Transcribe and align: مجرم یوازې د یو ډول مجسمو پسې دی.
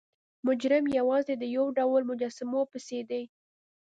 مجرم 0.47 0.85
یوازې 0.99 1.33
د 1.37 1.43
یو 1.55 1.65
ډول 1.77 2.01
مجسمو 2.09 2.61
پسې 2.71 2.99
دی. 3.09 3.23